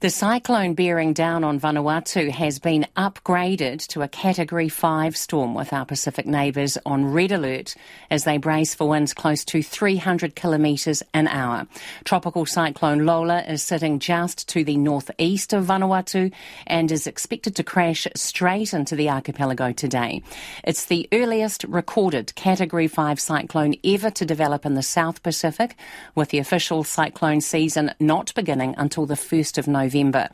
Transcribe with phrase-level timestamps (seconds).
[0.00, 5.74] The cyclone bearing down on Vanuatu has been upgraded to a Category 5 storm with
[5.74, 7.74] our Pacific neighbours on red alert
[8.10, 11.66] as they brace for winds close to 300 kilometres an hour.
[12.04, 16.32] Tropical cyclone Lola is sitting just to the northeast of Vanuatu
[16.66, 20.22] and is expected to crash straight into the archipelago today.
[20.64, 25.76] It's the earliest recorded Category 5 cyclone ever to develop in the South Pacific,
[26.14, 29.89] with the official cyclone season not beginning until the 1st of November.
[29.90, 30.28] November.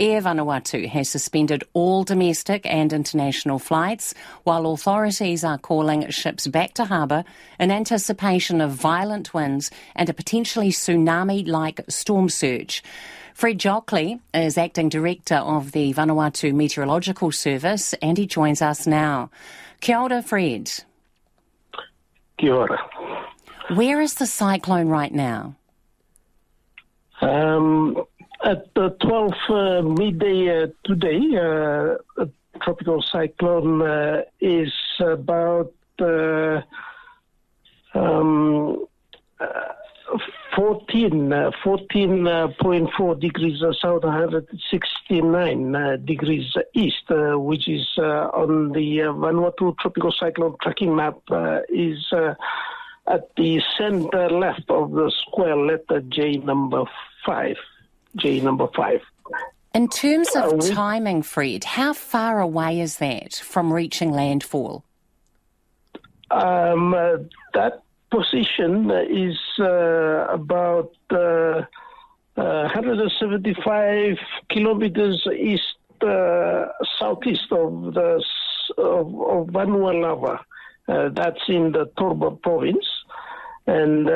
[0.00, 6.72] Air Vanuatu has suspended all domestic and international flights, while authorities are calling ships back
[6.74, 7.24] to harbour
[7.60, 12.82] in anticipation of violent winds and a potentially tsunami like storm surge.
[13.34, 19.30] Fred Jockley is acting director of the Vanuatu Meteorological Service and he joins us now.
[19.82, 20.72] Kia ora, Fred.
[22.38, 22.78] Kia ora.
[23.74, 25.56] Where is the cyclone right now?
[27.22, 28.04] Um,
[28.44, 32.28] at uh, 12 uh, midday uh, today, uh, a
[32.60, 36.60] tropical cyclone uh, is about uh,
[37.94, 38.86] um,
[40.56, 41.30] 14,
[41.64, 51.18] 14.4 degrees south, 169 degrees east, which is on the Vanuatu tropical cyclone tracking map,
[51.70, 52.12] is
[53.06, 56.84] at the center left of the square letter J number
[57.24, 57.56] 5.
[58.16, 59.00] J number five.
[59.74, 64.84] In terms of uh, timing, Fred, how far away is that from reaching landfall?
[66.30, 67.18] Um, uh,
[67.54, 71.62] that position is uh, about uh,
[72.34, 74.16] 175 uh,
[74.50, 76.64] kilometers east uh,
[76.98, 78.22] southeast of the
[78.78, 80.38] of, of Vanua
[80.86, 82.86] that's in the Torba province,
[83.66, 84.08] and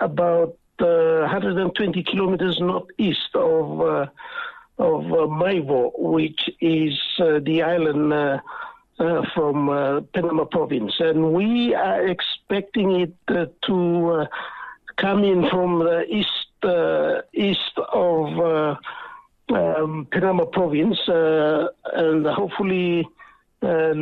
[0.00, 4.06] about uh, 120 kilometers northeast of uh,
[4.78, 8.38] of uh, Maewo, which is uh, the island uh,
[8.98, 13.14] uh, from uh, Penama province, and we are expecting it
[13.62, 14.26] to
[14.96, 16.32] come in from the east
[17.34, 18.76] east of
[19.48, 23.06] um, Penama province, and hopefully.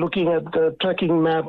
[0.05, 1.47] looking at the tracking map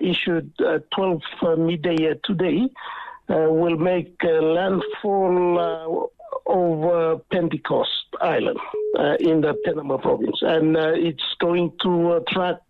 [0.00, 1.22] issued at 12
[1.58, 8.58] midday today, uh, will make landfall uh, over Pentecost Island
[8.98, 10.38] uh, in the Penama province.
[10.42, 12.60] And it's going to track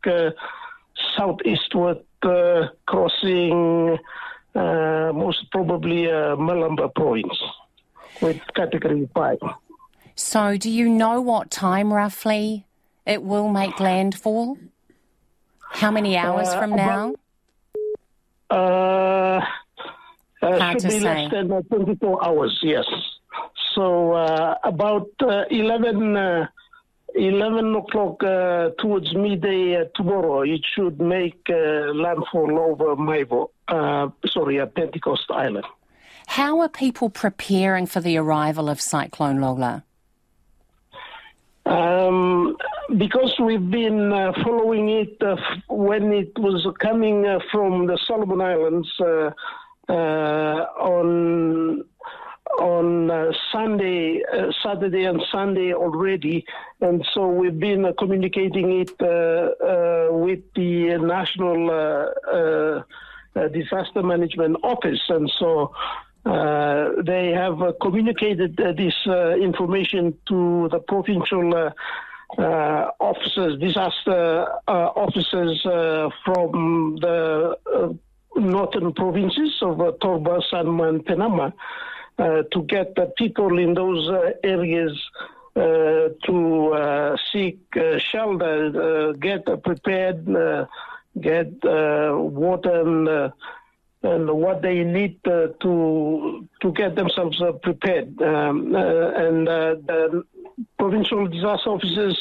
[1.17, 1.99] southeastward,
[2.87, 3.99] crossing
[4.55, 7.39] most probably Malampa province
[8.21, 9.39] with category 5.
[10.15, 12.67] So, do you know what time roughly
[13.05, 14.57] it will make landfall?
[15.71, 17.15] How many hours uh, from now?
[18.49, 19.45] Uh,
[20.43, 21.01] uh, should be say.
[21.01, 22.85] less than uh, 24 hours, yes.
[23.75, 26.47] So uh, about uh, 11, uh,
[27.15, 33.51] 11 o'clock uh, towards midday tomorrow, it should make landfall over Maewo,
[34.27, 35.67] sorry, Pentecost Island.
[36.27, 39.85] How are people preparing for the arrival of Cyclone Lola?
[41.67, 42.57] Um,
[42.97, 45.37] because we've been uh, following it uh,
[45.69, 49.31] when it was coming uh, from the Solomon Islands uh,
[49.89, 51.85] on
[52.59, 56.45] on uh, Sunday, uh, Saturday and Sunday already,
[56.81, 64.57] and so we've been uh, communicating it uh, uh, with the National uh, Disaster Management
[64.63, 65.73] Office, and so
[66.25, 71.73] they have communicated this information to the provincial.
[72.99, 75.63] officers, disaster officers
[76.25, 77.97] from the
[78.51, 81.53] northern provinces of uh, Torba, Sanma, and Penama
[82.19, 84.99] uh, to get the people in those uh, areas
[85.55, 87.59] uh, to uh, seek
[87.99, 90.25] shelter, get prepared,
[91.21, 93.33] get water and,
[94.03, 95.55] and, what they need to
[96.61, 98.21] to get themselves prepared.
[98.21, 100.25] Um, and the
[100.79, 102.19] provincial disaster officers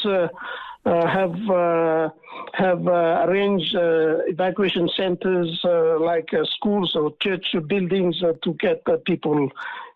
[0.86, 2.08] have uh,
[2.54, 5.60] have uh, arranged evacuation centers
[6.00, 9.50] like schools or church buildings to get people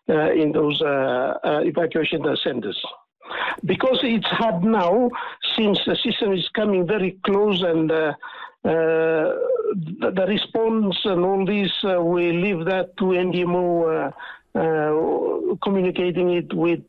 [0.07, 0.81] in those
[1.43, 2.79] evacuation centers.
[3.63, 5.09] Because it's hard now
[5.55, 8.13] since the system is coming very close and uh,
[8.63, 9.33] uh,
[10.01, 14.13] the, the, response and all this uh, we leave that to NDMO
[15.63, 16.83] communicating it with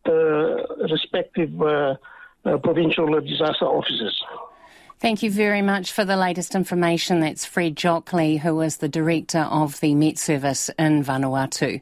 [0.90, 1.94] respective uh,
[2.44, 4.20] Uh, provincial disaster offices.
[4.98, 7.20] Thank you very much for the latest information.
[7.20, 11.80] That's Fred Jockley, who is the director of the Met Service in Vanuatu.